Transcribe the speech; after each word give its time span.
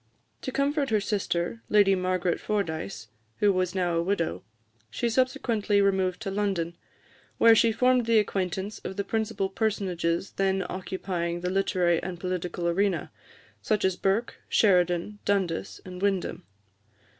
To 0.41 0.51
comfort 0.51 0.89
her 0.89 0.99
sister, 0.99 1.61
Lady 1.69 1.93
Margaret 1.93 2.39
Fordyce, 2.39 3.09
who 3.37 3.53
was 3.53 3.75
now 3.75 3.93
a 3.97 4.01
widow, 4.01 4.41
she 4.89 5.09
subsequently 5.11 5.79
removed 5.79 6.21
to 6.23 6.31
London, 6.31 6.75
where 7.37 7.53
she 7.53 7.71
formed 7.71 8.07
the 8.07 8.17
acquaintance 8.17 8.79
of 8.79 8.97
the 8.97 9.03
principal 9.03 9.47
personages 9.47 10.31
then 10.37 10.65
occupying 10.67 11.41
the 11.41 11.51
literary 11.51 12.01
and 12.01 12.19
political 12.19 12.67
arena, 12.67 13.11
such 13.61 13.85
as 13.85 13.95
Burke, 13.95 14.37
Sheridan, 14.49 15.19
Dundas, 15.23 15.79
and 15.85 16.01
Windham. 16.01 16.47